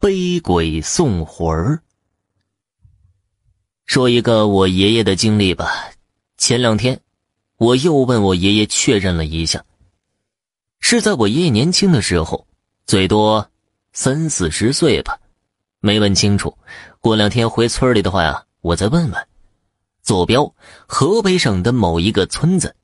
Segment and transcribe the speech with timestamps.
[0.00, 1.82] 背鬼送魂儿。
[3.84, 5.92] 说一个我爷爷的经历吧。
[6.38, 6.98] 前两天，
[7.58, 9.62] 我又问我爷爷确认了一下，
[10.80, 12.46] 是在我爷爷年轻的时候，
[12.86, 13.46] 最多
[13.92, 15.20] 三四十岁吧，
[15.80, 16.56] 没问清楚。
[17.00, 19.28] 过两天回村里的话呀，我再问问。
[20.00, 20.50] 坐标：
[20.86, 22.74] 河北省的某一个村子。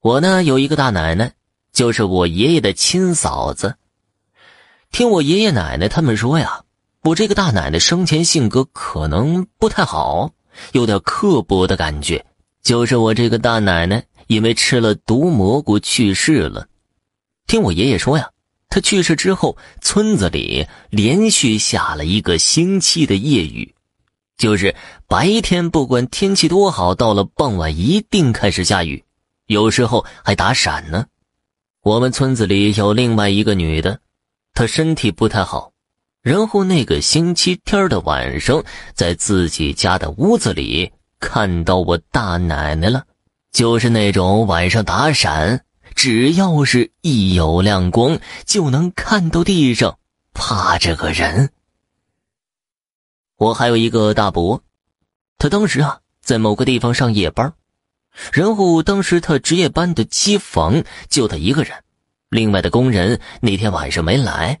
[0.00, 1.34] 我呢有一个大奶奶，
[1.72, 3.74] 就是我爷爷的亲嫂子。
[4.90, 6.62] 听我爷爷奶奶他们说呀，
[7.02, 10.32] 我这个大奶奶生前性格可能不太好，
[10.72, 12.24] 有点刻薄的感觉。
[12.62, 16.66] 就是我这个大奶奶因为吃了毒蘑菇去世了。
[17.46, 18.30] 听我爷爷说呀，
[18.68, 23.74] 她去世之后，村子里连续下了一个星期的夜雨，
[24.36, 24.74] 就是
[25.06, 29.04] 白天不管天气多好，到了傍晚一定开始下雨，
[29.46, 31.06] 有时候还打闪呢。
[31.82, 34.00] 我们村子里有另外一个女的。
[34.58, 35.72] 他身体不太好，
[36.20, 43.04] 然后那个星期天的晚上，在自己家的屋子里看到我大奶奶了，
[43.52, 50.00] 就是那种晚上打闪，只要是一有亮光，就能看到地上
[50.34, 51.50] 趴着个人。
[53.36, 54.64] 我还有一个大伯，
[55.38, 57.54] 他当时啊在某个地方上夜班，
[58.32, 61.84] 然后当时他值夜班的机房就他一个人。
[62.30, 64.60] 另外的工人那天晚上没来，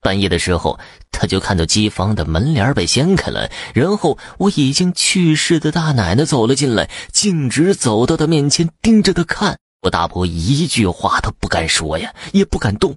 [0.00, 0.78] 半夜的时候，
[1.10, 9.58] 他就看到机房的门帘被掀开了，然后我已经去世的大奶奶走了进来，径直走到他面前，盯着他看。
[9.82, 12.96] 我大伯一句话都不敢说呀，也不敢动。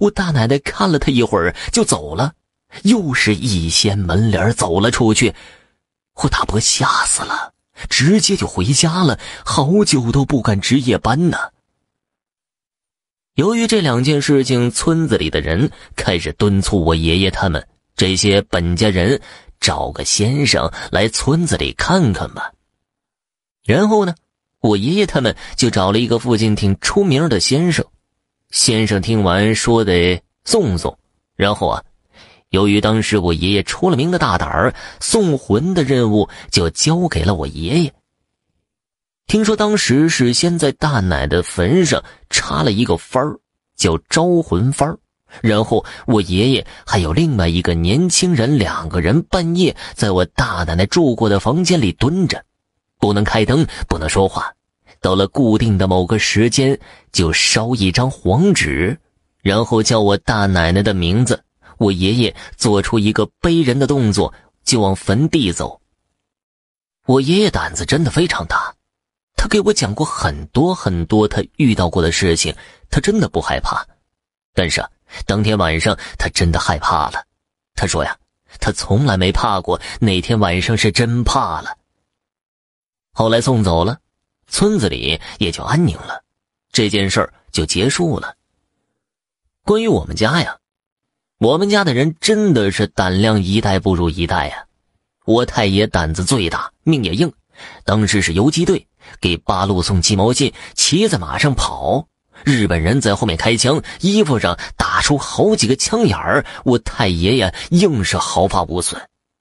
[0.00, 2.32] 我大奶奶看了他一会儿就走了，
[2.82, 5.34] 又是一掀门帘走了出去。
[6.22, 7.52] 我大伯吓死了，
[7.88, 11.38] 直接就回家了，好久都不敢值夜班呢。
[13.34, 19.20] 由于这两件事情，村子里的人开始敦促我爷爷他们这些本家人
[19.58, 22.52] 找个先生来村子里看看吧。
[23.64, 24.14] 然后呢，
[24.60, 27.84] 我爷爷他们就找了一个附近挺出名的先生。
[28.50, 30.96] 先生听完说得送送，
[31.34, 31.82] 然后啊，
[32.50, 37.92] 由于当时我爷爷出了名的大胆儿，送魂的任务就交给了我爷爷。
[39.26, 43.38] 听说当时是先在大奶的坟上插了一个幡儿，
[43.76, 44.98] 叫招魂幡儿。
[45.40, 52.44] 然后我爷爷还有另外一个年轻人，两个人半夜在我大奶奶住过的房间里蹲着，
[53.00, 54.52] 不能开灯，不能说话。
[55.00, 56.78] 到了固定的某个时间，
[57.10, 58.96] 就烧一张黄纸，
[59.42, 61.42] 然后叫我大奶奶的名字。
[61.78, 64.32] 我爷爷做出一个背人的动作，
[64.64, 65.80] 就往坟地走。
[67.06, 68.73] 我爷爷胆子真的非常大。
[69.44, 72.56] 他给我讲过很多很多他遇到过的事情，
[72.88, 73.86] 他真的不害怕。
[74.54, 74.82] 但是，
[75.26, 77.22] 当天晚上他真的害怕了。
[77.74, 78.16] 他说呀，
[78.58, 81.76] 他从来没怕过，那天晚上是真怕了。
[83.12, 83.98] 后来送走了，
[84.46, 86.22] 村子里也就安宁了，
[86.72, 88.36] 这件事儿就结束了。
[89.62, 90.56] 关于我们家呀，
[91.36, 94.64] 我们家的人真的是胆量一代不如一代呀。
[95.26, 97.30] 我太爷胆子最大，命也硬，
[97.84, 98.88] 当时是游击队。
[99.20, 102.08] 给八路送鸡毛信，骑在马上跑，
[102.44, 106.44] 日本人在后面开枪，衣服上打出好几个枪眼儿。
[106.64, 109.00] 我太爷爷硬是毫发无损。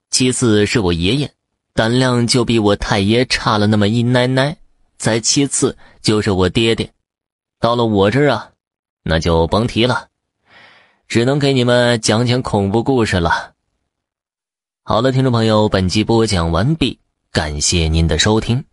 [0.09, 1.31] 其次是我爷爷，
[1.73, 4.57] 胆量就比我太爷差了那么一奶奶。
[4.95, 6.91] 再其次就是我爹爹，
[7.59, 8.51] 到了我这儿啊，
[9.03, 10.07] 那就甭提了，
[11.07, 13.51] 只能给你们讲讲恐怖故事了。
[14.83, 16.99] 好了，听众朋友，本集播讲完毕，
[17.31, 18.63] 感谢您的收听。